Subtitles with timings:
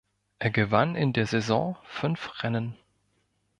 [0.39, 2.75] Er gewann in der Saison fünf Rennen.